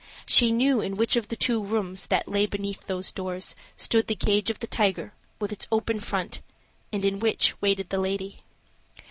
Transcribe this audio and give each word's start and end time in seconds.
She 0.25 0.51
knew 0.51 0.81
in 0.81 0.97
which 0.97 1.15
of 1.15 1.27
the 1.27 1.35
two 1.35 1.63
rooms, 1.63 2.07
that 2.07 2.27
lay 2.27 2.47
behind 2.47 2.73
those 2.87 3.11
doors, 3.11 3.55
stood 3.75 4.07
the 4.07 4.15
cage 4.15 4.49
of 4.49 4.57
the 4.57 4.65
tiger, 4.65 5.13
with 5.37 5.51
its 5.51 5.67
open 5.71 5.99
front, 5.99 6.41
and 6.91 7.05
in 7.05 7.19
which 7.19 7.53
waited 7.61 7.89
the 7.91 7.99
lady. 7.99 8.39